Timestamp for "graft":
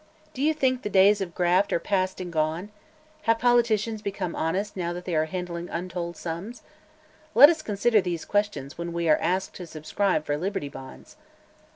1.35-1.71